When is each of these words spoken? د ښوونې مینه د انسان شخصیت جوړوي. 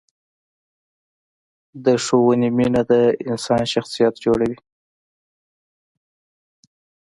د 1.85 1.85
ښوونې 2.03 2.49
مینه 2.57 2.81
د 2.91 2.93
انسان 3.29 3.63
شخصیت 3.73 4.13
جوړوي. 4.25 4.57